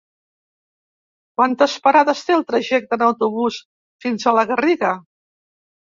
[1.41, 3.61] Quantes parades té el trajecte en autobús
[4.07, 4.95] fins a la Garriga?